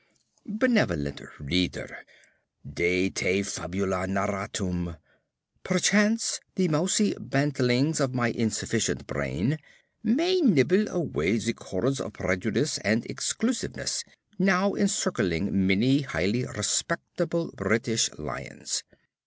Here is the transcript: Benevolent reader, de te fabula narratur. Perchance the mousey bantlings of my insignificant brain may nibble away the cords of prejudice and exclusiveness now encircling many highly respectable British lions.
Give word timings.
Benevolent 0.47 1.21
reader, 1.37 1.99
de 2.67 3.11
te 3.11 3.43
fabula 3.43 4.07
narratur. 4.07 4.97
Perchance 5.63 6.39
the 6.55 6.67
mousey 6.69 7.13
bantlings 7.19 7.99
of 7.99 8.15
my 8.15 8.31
insignificant 8.31 9.05
brain 9.05 9.59
may 10.01 10.41
nibble 10.41 10.87
away 10.89 11.37
the 11.37 11.53
cords 11.53 12.01
of 12.01 12.13
prejudice 12.13 12.79
and 12.79 13.05
exclusiveness 13.05 14.03
now 14.39 14.73
encircling 14.73 15.67
many 15.67 16.01
highly 16.01 16.47
respectable 16.47 17.51
British 17.55 18.11
lions. 18.17 18.83